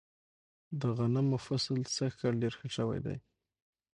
د 0.79 0.81
غنمو 0.97 1.37
فصل 1.45 1.79
سږ 1.95 2.11
کال 2.19 2.33
ډیر 2.41 2.53
ښه 2.59 2.67
شوی 2.77 2.99
دی. 3.05 3.17